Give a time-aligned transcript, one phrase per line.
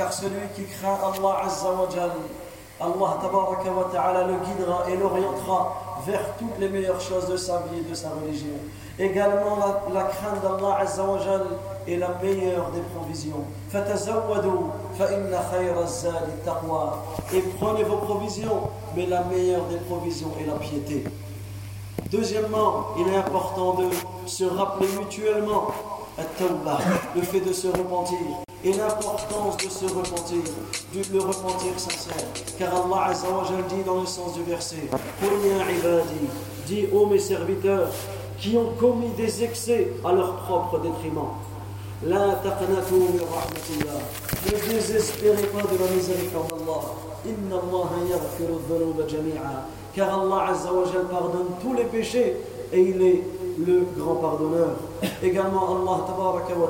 [0.00, 2.12] car celui qui craint Allah Azzawajal,
[2.80, 7.58] Allah Tabaraka wa Ta'ala le guidera et l'orientera vers toutes les meilleures choses de sa
[7.70, 8.56] vie et de sa religion.
[8.98, 9.58] Également,
[9.92, 11.42] la, crainte d'Allah Azzawajal
[11.86, 13.44] est la meilleure des provisions.
[17.34, 21.04] Et prenez vos provisions, mais la meilleure des provisions est la piété.
[22.10, 23.84] Deuxièmement, il est important de
[24.24, 25.66] se rappeler mutuellement
[27.14, 28.16] le fait de se repentir
[28.64, 30.42] et l'importance de se repentir,
[30.94, 32.26] de le repentir sincère.
[32.58, 34.88] Car Allah Azza wa Jal dit dans le sens du verset
[36.66, 37.88] Dis ô mes serviteurs
[38.38, 41.30] qui ont commis des excès à leur propre détriment.
[42.06, 42.40] La.
[44.46, 46.94] Ne désespérez pas de la miséricorde d'Allah.
[47.26, 47.90] Inna Allah.
[49.94, 52.36] Car Allah Azza wa Jal pardonne tous les péchés
[52.72, 53.22] et il est
[53.66, 54.76] le grand pardonneur.
[55.22, 56.04] Également Allah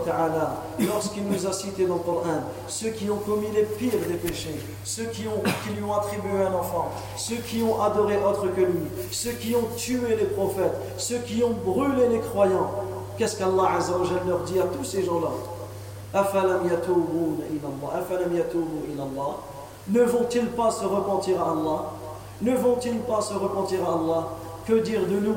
[0.05, 4.15] ta'ala, lorsqu'il nous a cité dans le Coran, ceux qui ont commis les pires des
[4.15, 5.31] péchés, ceux qui, lui
[5.85, 10.17] ont attribué un enfant, ceux qui ont adoré autre que lui, ceux qui ont tué
[10.17, 12.71] les prophètes, ceux qui ont brûlé les croyants,
[13.19, 15.31] qu'est-ce qu'Allah Azza wa Jal leur dit à tous ces gens-là?
[19.89, 21.85] Ne vont-ils pas se repentir à Allah?
[22.43, 24.29] Ne vont-ils pas se repentir à Allah?
[24.67, 25.37] Que dire de nous?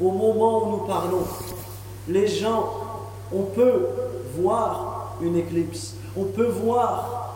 [0.00, 1.24] au moment où nous parlons,
[2.08, 2.70] les gens,
[3.32, 3.88] on peut
[4.36, 7.32] voir une éclipse, on peut voir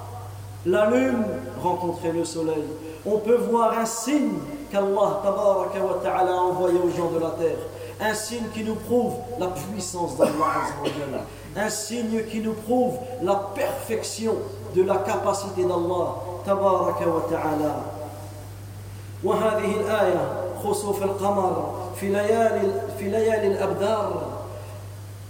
[0.66, 1.24] la lune
[1.62, 2.64] rencontrer le soleil,
[3.06, 4.38] on peut voir un signe
[4.70, 7.58] qu'Allah a envoyé aux gens de la terre,
[8.00, 10.66] un signe qui nous prouve la puissance d'Allah,
[11.56, 14.34] un signe qui nous prouve la perfection
[14.74, 16.14] de la capacité d'Allah.
[19.24, 20.41] وهذه الآية خسوف القمر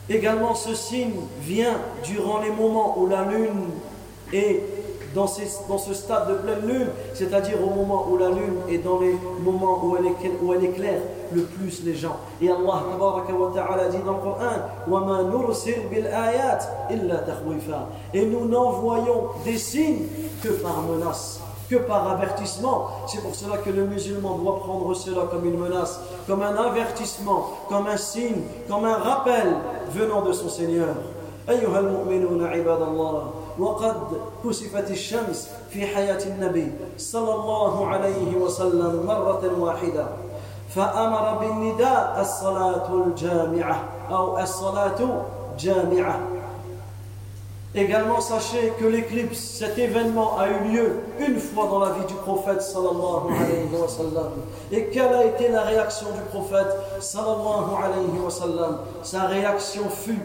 [0.10, 3.70] également ce signe vient durant les moments où la lune
[4.32, 4.62] est
[5.14, 8.80] dans, ces, dans ce stade de pleine lune, c'est-à-dire au moment où la lune est
[8.80, 11.02] dans les moments où elle, est, où elle éclaire
[11.32, 12.18] le plus les gens.
[12.42, 14.46] Et Allah wa ta'ala dit dans le Coran
[18.14, 20.08] Et nous n'envoyons des signes
[20.42, 22.89] que par menace que par avertissement.
[23.07, 27.51] C'est pour cela que le musulman doit prendre cela comme une menace, comme un avertissement,
[27.69, 29.55] comme un signe, comme un rappel
[29.91, 30.95] venant de son Seigneur.
[31.49, 33.97] أيها المؤمنون عباد الله وقد
[34.45, 40.07] كسفت الشمس في حياة النبي صلى الله عليه وسلم مرة واحدة
[40.69, 45.25] فأمر بالنداء الصلاة الجامعة أو الصلاة
[45.59, 46.19] جامعة
[47.76, 52.14] Également, sachez que l'éclipse, cet événement a eu lieu une fois dans la vie du
[52.14, 54.32] prophète sallallahu alayhi wa.
[54.72, 56.68] Et quelle a été la réaction du prophète
[57.00, 60.20] sallallahu alayhi wa Sa réaction fut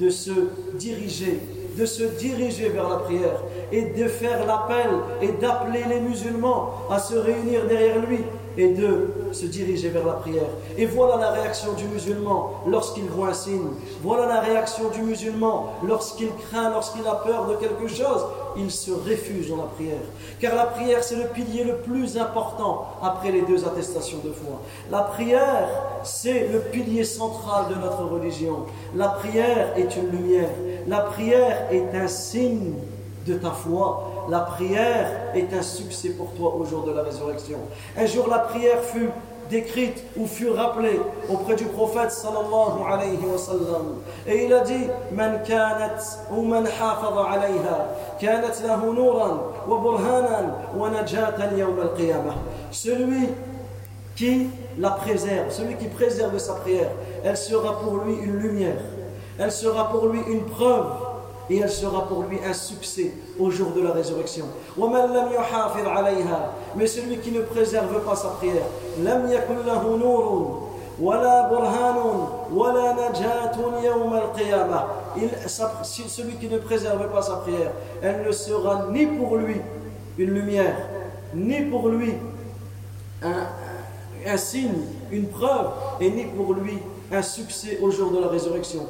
[0.00, 0.32] de se
[0.74, 1.40] diriger,
[1.78, 3.40] de se diriger vers la prière
[3.70, 4.90] et de faire l'appel
[5.22, 8.18] et d'appeler les musulmans à se réunir derrière lui
[8.56, 10.48] et de se diriger vers la prière.
[10.76, 13.68] Et voilà la réaction du musulman lorsqu'il voit un signe.
[14.02, 18.24] Voilà la réaction du musulman lorsqu'il craint, lorsqu'il a peur de quelque chose.
[18.56, 20.00] Il se réfugie dans la prière.
[20.40, 24.60] Car la prière, c'est le pilier le plus important après les deux attestations de foi.
[24.90, 25.68] La prière,
[26.02, 28.66] c'est le pilier central de notre religion.
[28.94, 30.50] La prière est une lumière.
[30.86, 32.74] La prière est un signe
[33.26, 37.58] de ta foi la prière est un succès pour toi au jour de la résurrection.
[37.96, 39.08] Un jour, la prière fut
[39.50, 44.00] décrite ou fut rappelée auprès du prophète sallallahu alayhi wa sallam.
[44.26, 45.98] Et il a dit Man kanat
[46.30, 47.88] ou man hafaza alayha
[48.20, 52.34] kanat lahu nuran wa burhanan wa najatan yawm al-qiyamah.
[52.70, 53.28] Celui
[54.16, 54.48] qui
[54.78, 56.90] la préserve, celui qui préserve sa prière,
[57.24, 58.80] elle sera pour lui une lumière,
[59.38, 60.86] elle sera pour lui une preuve
[61.50, 64.46] et elle sera pour lui un succès au jour de la résurrection.
[66.76, 68.66] Mais celui qui ne préserve pas sa prière,
[76.06, 77.72] celui qui ne préserve pas sa prière,
[78.02, 79.56] elle ne sera ni pour lui
[80.18, 80.76] une lumière,
[81.34, 82.14] ni pour lui
[83.22, 83.46] un,
[84.26, 85.68] un signe, une preuve,
[86.00, 86.78] et ni pour lui
[87.12, 88.80] un succès au jour de la résurrection.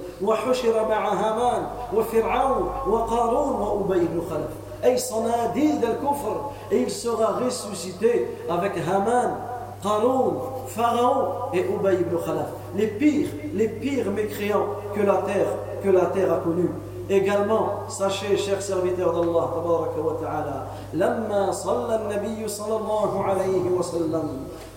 [6.70, 9.36] Et il sera ressuscité avec Haman,
[9.82, 10.34] Qaroun,
[10.66, 12.48] Pharaon et Ubay ibn Khalaf.
[12.76, 15.46] Les pires, les pires mécréants que la terre,
[15.82, 16.70] que la terre a connus.
[17.10, 19.48] Également, sachez, chers serviteurs d'Allah,
[20.94, 24.28] لما صلى النبي صلى الله عليه وسلم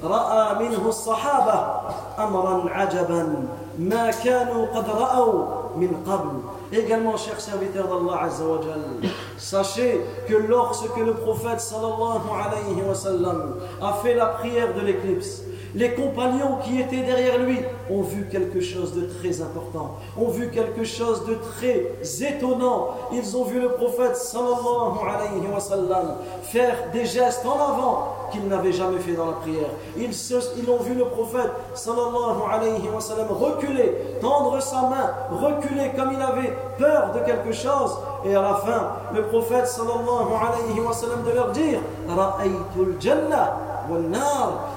[0.04, 1.82] رأى منه الصحابة
[2.20, 3.46] أمرا عجبا
[3.80, 5.46] ما كانوا قد رأوا
[5.76, 6.42] من قبل
[6.74, 12.96] Également, chers serviteurs d'Allah Azza wa Jal, sachez que lorsque le prophète sallallahu alayhi wa
[12.96, 15.42] sallam a fait la prière de l'éclipse,
[15.76, 17.60] les compagnons qui étaient derrière lui
[17.90, 21.92] ont vu quelque chose de très important, ont vu quelque chose de très
[22.24, 22.90] étonnant.
[23.14, 28.48] Ils ont vu le prophète sallallahu alayhi wa sallam faire des gestes en avant qu'il
[28.48, 29.70] n'avait jamais fait dans la prière.
[29.98, 35.92] Ils, ils, ont vu le prophète sallallahu alayhi wa sallam reculer, tendre sa main, reculer
[35.96, 37.98] comme il avait peur de quelque chose.
[38.26, 43.71] Et à la fin, le prophète sallallahu alayhi wa sallam de leur dire Ra'aytul jannah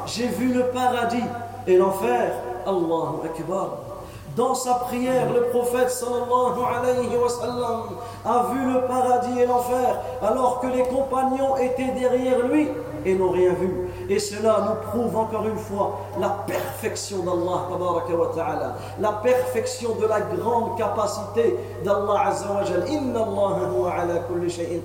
[0.07, 1.23] j'ai vu le paradis
[1.67, 2.33] et l'enfer.
[2.67, 3.84] Allahu Akbar.
[4.37, 7.83] Dans sa prière, le prophète sallallahu alayhi wa sallam
[8.25, 12.69] a vu le paradis et l'enfer alors que les compagnons étaient derrière lui
[13.07, 13.89] et n'ont rien vu.
[14.09, 17.69] Et cela nous prouve encore une fois la perfection d'Allah,
[18.99, 22.85] la perfection de la grande capacité d'Allah Azzawajal.
[22.91, 24.81] Inna Allah huwa ala kulli shay'in.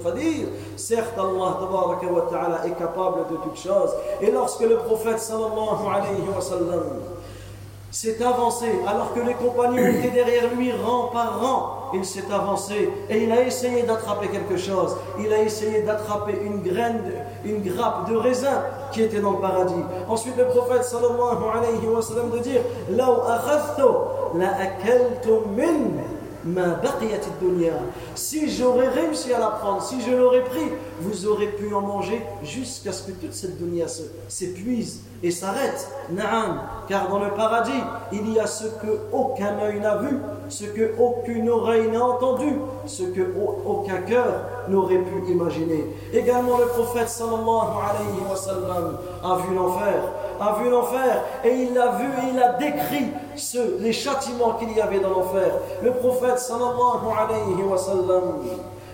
[0.75, 3.95] Certes, Allah est capable de toutes choses.
[4.21, 6.83] Et lorsque le prophète sallallahu alayhi wa sallam
[7.91, 11.75] s'est avancé alors que les compagnons étaient derrière lui rang par rang.
[11.93, 14.95] Il s'est avancé et il a essayé d'attraper quelque chose.
[15.19, 17.01] Il a essayé d'attraper une graine,
[17.43, 19.73] une grappe de raisin qui était dans le paradis.
[20.07, 22.61] Ensuite, le prophète sallallahu alayhi wa sallam de dire
[28.15, 30.71] si j'aurais réussi à la prendre, si je l'aurais pris,
[31.01, 33.85] vous aurez pu en manger jusqu'à ce que toute cette dunya
[34.27, 35.89] s'épuise et s'arrête.
[36.09, 40.19] Naam, car dans le paradis, il y a ce que aucun œil n'a vu,
[40.49, 42.55] ce que aucune oreille n'a entendu,
[42.85, 43.21] ce que
[43.65, 44.27] aucun cœur
[44.67, 45.85] n'aurait pu imaginer.
[46.13, 48.21] Également, le prophète sallallahu alayhi
[49.23, 50.01] a vu l'enfer
[50.39, 53.11] a vu l'enfer et il l'a vu et il a décrit
[53.79, 55.51] les châtiments qu'il y avait dans l'enfer.
[55.83, 57.61] Le prophète sallallahu alayhi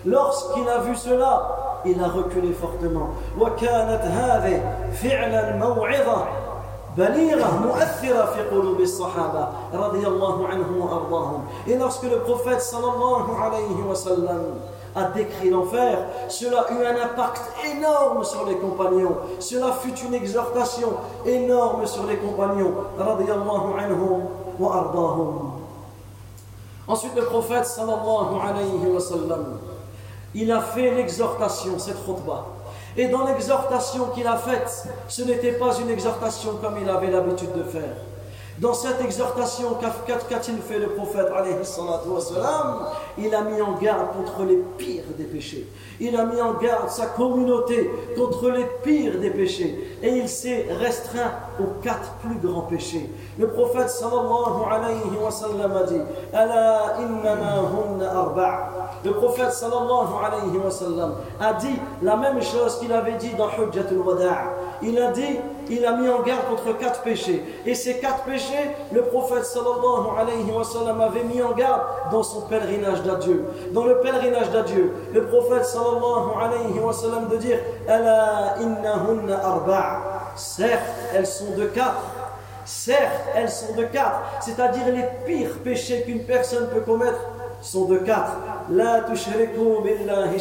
[0.04, 3.09] lorsqu'il a vu cela, il a reculé fortement.
[3.39, 4.61] وكانت هذه
[4.93, 6.25] فعلا موعظة
[6.97, 11.41] بليغة مؤثرة في قلوب الصحابة رضي الله عنهم وأرضاهم.
[11.67, 14.41] Et lorsque le prophète sallallahu alayhi wa sallam
[14.93, 19.15] a décrit l'enfer, cela eut un impact énorme sur les compagnons.
[19.39, 20.89] Cela fut une exhortation
[21.25, 22.73] énorme sur les compagnons.
[26.87, 29.59] Ensuite, le prophète sallallahu alayhi wa sallam,
[30.36, 32.46] il a fait l'exhortation, cette khutbah.
[32.96, 37.52] Et dans l'exhortation qu'il a faite, ce n'était pas une exhortation comme il avait l'habitude
[37.56, 37.96] de faire.
[38.58, 39.76] Dans cette exhortation,
[40.28, 41.26] qu'a-t-il fait le prophète
[43.18, 45.68] Il a mis en garde contre les pires des péchés.
[46.00, 49.98] Il a mis en garde sa communauté contre les pires des péchés.
[50.02, 53.10] Et il s'est restreint aux quatre plus grands péchés.
[53.38, 56.00] Le prophète sallallahu a dit
[56.32, 56.96] Ala
[59.04, 59.64] Le prophète
[61.40, 65.84] a dit la même chose qu'il avait dit dans Hujjatul Wada' il a dit, il
[65.84, 67.42] a mis en garde contre quatre péchés.
[67.64, 72.22] Et ces quatre péchés, le prophète sallallahu alayhi wa sallam avait mis en garde dans
[72.22, 73.46] son pèlerinage d'adieu.
[73.72, 80.16] Dans le pèlerinage d'adieu, le prophète sallallahu alayhi wa sallam de dire Ala innahunna arba'
[80.36, 80.82] Certes,
[81.14, 82.02] elles sont de quatre.
[82.64, 84.20] Certes, elles sont de quatre.
[84.42, 87.20] C'est-à-dire les pires péchés qu'une personne peut commettre
[87.62, 88.32] sont de quatre.
[88.70, 90.36] La tushriku billahi.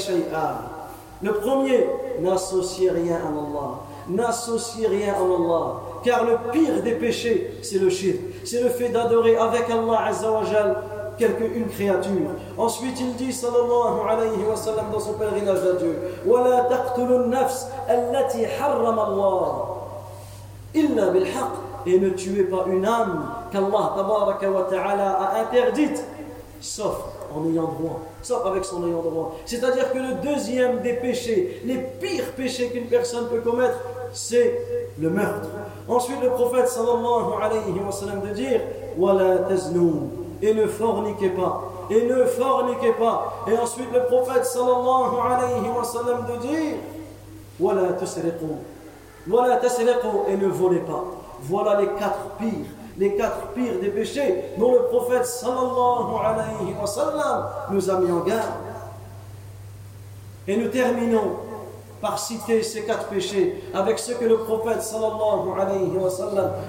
[1.22, 1.88] Le premier,
[2.20, 5.81] n'associez rien à Allah n'associe rien à Allah.
[6.03, 8.17] Car le pire des péchés, c'est le shirk.
[8.45, 10.77] C'est le fait d'adorer avec Allah Azzawajal
[11.21, 12.31] quelque, une créature.
[12.57, 18.47] Ensuite, il dit, sallallahu alayhi wa sallam, dans son pèlerinage d'adieu, وَلَا تَقْتُلُوا النَّفْسَ الَّتِي
[18.47, 19.47] حَرَّمَ اللَّهِ
[20.75, 26.05] إِلَّا بِالْحَقِّ Et ne tuez pas une âme qu'Allah tabaraka wa ta'ala a interdite,
[26.61, 26.97] sauf
[27.35, 29.37] en ayant droit, sauf avec son ayant droit.
[29.47, 33.79] C'est-à-dire que le deuxième des péchés, les pires péchés qu'une personne peut commettre,
[34.16, 35.50] c'est le meurtre.
[35.88, 38.62] Ensuite, le prophète sallallahu alayhi wa sallam de dire
[38.98, 40.10] Wala taznoun
[40.42, 41.64] et ne forniquez pas.
[41.90, 43.46] Et ne forniquez pas.
[43.48, 46.78] Et ensuite, le prophète sallallahu alayhi wa sallam de dire
[47.60, 48.46] Wala tusriqu.
[49.30, 51.04] Wala tasriqu et ne volez pas.
[51.42, 52.66] Voilà les quatre pires
[52.98, 58.12] les quatre pires des péchés dont le prophète sallallahu alayhi wa sallam nous a mis
[58.12, 58.54] en garde.
[60.48, 61.38] Et nous terminons
[62.02, 65.50] par citer ces quatre péchés avec ce que le prophète sallallahu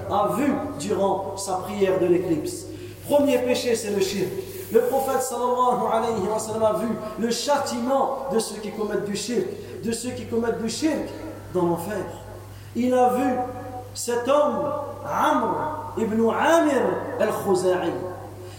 [0.09, 2.65] a vu durant sa prière de l'éclipse.
[3.07, 4.29] Premier péché, c'est le shirk.
[4.71, 6.87] Le prophète sallallahu a vu
[7.19, 9.47] le châtiment de ceux qui commettent du shirk,
[9.83, 11.07] de ceux qui commettent du shirk
[11.53, 12.03] dans l'enfer.
[12.75, 13.35] Il a vu
[13.93, 14.71] cet homme,
[15.05, 16.81] Amr ibn Amir
[17.19, 17.91] al-Khuza'i.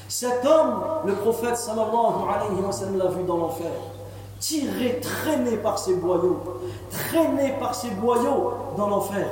[0.08, 3.70] Cet homme, le prophète sallallahu alayhi wa l'a vu dans l'enfer
[4.40, 6.40] tiré, traîné par ses boyaux,
[6.90, 9.26] traîné par ses boyaux dans l'enfer.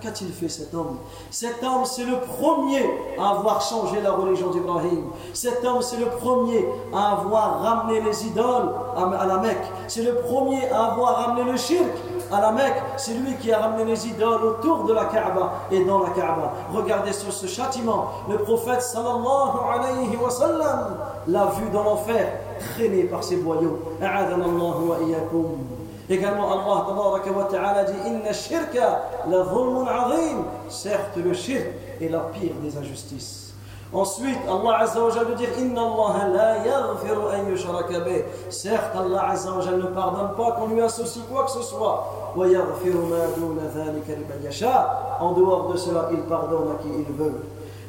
[0.00, 0.96] Qu'a-t-il fait cet homme?
[1.30, 2.82] Cet homme, c'est le premier
[3.20, 5.10] à avoir changé la religion d'Ibrahim.
[5.34, 9.66] Cet homme, c'est le premier à avoir ramené les idoles à la Mecque.
[9.86, 11.92] C'est le premier à avoir ramené le shirk
[12.32, 12.82] à la Mecque.
[12.96, 16.54] C'est lui qui a ramené les idoles autour de la Kaaba et dans la Kaaba.
[16.72, 18.12] Regardez sur ce châtiment.
[18.30, 20.96] Le prophète sallallahu alayhi wa sallam
[21.28, 23.78] l'a vu dans l'enfer, traîné par ses boyaux.
[26.08, 27.20] Également, Allah
[27.50, 29.44] ta'ala dit Inna shirka la.
[30.68, 31.66] Certes, le shirk
[32.00, 33.46] est la pire des injustices.
[33.92, 38.24] Ensuite, Allah Azza wa Jalla dire Inna Allah la yaghfiru an yushraka bih.
[38.50, 42.32] Certes, Allah Azza wa Jalla ne pardonne pas qu'on lui associe quoi que ce soit.
[42.36, 45.18] Wa yaghfiru ma duna dhalika liman yasha.
[45.20, 47.40] En dehors de cela, il pardonne à qui il veut.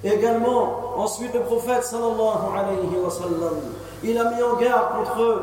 [0.03, 3.55] Également, ensuite le prophète sallallahu alayhi wa sallam,
[4.02, 5.42] il a mis en garde contre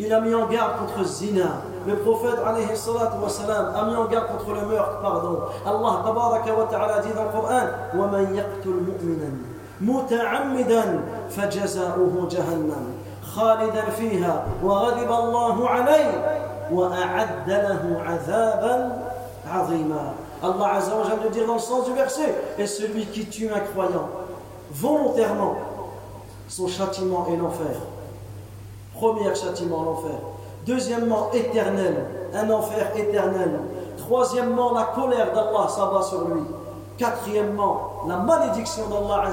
[0.00, 1.62] il a mis en garde contre zina.
[1.86, 5.38] Le prophète alayhi wa sallam a mis en garde contre le meurtre, pardon.
[5.66, 9.30] Allah tabaraka wa ta'ala dit dans le Coran وَمَنْ يَقْتُلْ مُؤْمِنًا
[9.80, 11.00] مُتَعَمِّدًا
[11.30, 12.98] فَجَزَاؤُهُ جَهَنَّمْ
[13.36, 16.10] خالدا فيها وغضب الله عليه
[16.72, 19.02] وأعد له عذابا
[19.50, 23.50] عظيما Allah Azza wa de dire dans le sens du verset est celui qui tue
[23.50, 24.08] un croyant
[24.70, 25.56] volontairement
[26.47, 27.75] son châtiment est l'enfer.
[28.95, 30.19] Premier châtiment l'enfer.
[30.65, 32.05] Deuxièmement éternel.
[32.33, 33.59] Un enfer éternel.
[33.97, 36.41] Troisièmement la colère d'Allah ça va sur lui.
[36.97, 39.29] Quatrièmement la malédiction d'Allah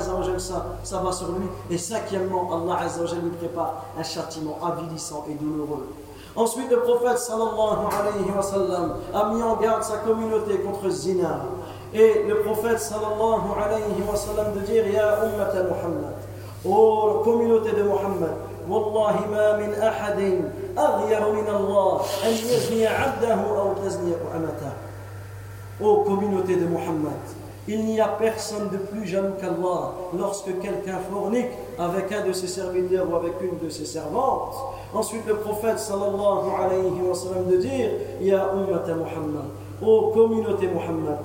[0.83, 1.47] ça, va sur lui.
[1.71, 5.89] Et cinquièmement Allah Azza wa lui prépare un châtiment avilissant et douloureux.
[6.37, 11.41] Ensuite, le prophète sallallahu alayhi wa sallam a mis en garde sa communauté contre zina.
[11.93, 16.15] Et le prophète sallallahu alayhi wa sallam de dire Ya ummat Muhammad,
[16.66, 18.36] ô communauté de Muhammad,
[18.70, 20.20] والله ما من أحد
[20.78, 24.74] أغير من الله أن يزني عبده أو تزني أمته.
[25.82, 27.20] Ô communauté de Muhammad,
[27.68, 32.48] Il n'y a personne de plus jaloux qu'Allah lorsque quelqu'un fornique avec un de ses
[32.48, 34.54] serviteurs ou avec une de ses servantes.
[34.94, 37.90] Ensuite, le prophète sallallahu alayhi wa sallam de dire
[38.22, 39.46] Ya ummata Muhammad,
[39.82, 41.18] ô communauté Muhammad,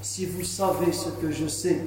[0.00, 1.84] si vous savez ce que je sais,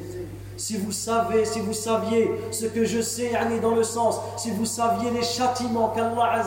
[0.60, 4.66] si vous savez, si vous saviez ce que je sais, dans le sens, si vous
[4.66, 6.42] saviez les châtiments qu'Allah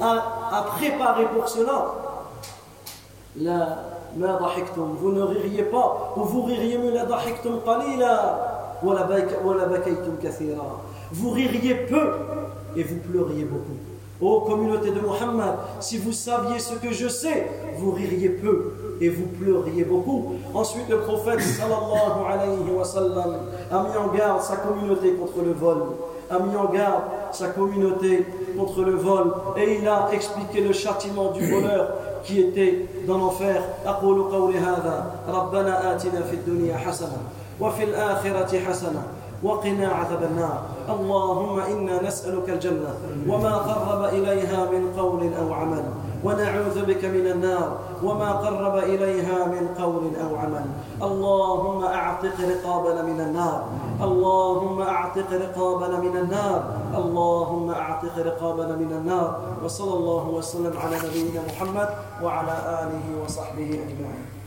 [0.00, 1.86] a, a préparés pour cela,
[3.38, 3.78] la
[4.98, 6.78] vous ne ririez pas ou vous ririez
[11.12, 12.12] vous ririez peu
[12.74, 13.89] et vous pleuriez beaucoup
[14.21, 17.47] ô communauté de Muhammad si vous saviez ce que je sais
[17.77, 23.35] vous ririez peu et vous pleuriez beaucoup ensuite le prophète sallallahu alayhi wa sallam
[23.71, 25.83] a mis en garde sa communauté contre le vol
[26.29, 28.25] a mis en garde sa communauté
[28.57, 31.89] contre le vol et il a expliqué le châtiment du voleur
[32.23, 37.17] qui était dans l'enfer أقول قولي هذا ربنا آتنا في الدنيا حسنة
[37.59, 39.03] وفي الآخرة حسنة
[39.43, 42.92] وقنا عذاب النار اللهم إنا نسألك الجنة
[43.28, 45.84] وما قرب إليها من قول أو عمل
[46.24, 50.64] ونعوذ بك من النار وما قرب إليها من قول أو عمل.
[51.02, 53.64] اللهم أعتق رقابنا من النار
[54.02, 56.60] اللهم أعتق رقابنا من النار
[56.96, 59.40] اللهم أعتق رقابنا من النار.
[59.64, 61.88] وصلى الله وسلم على نبينا محمد
[62.22, 64.39] وعلى آله وصحبه أجمعين.